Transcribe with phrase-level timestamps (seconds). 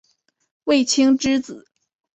[0.63, 1.67] 卫青之子。